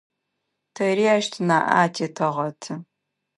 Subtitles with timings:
[0.75, 2.73] Тэри ащ тынаӏэ атетэгъэты.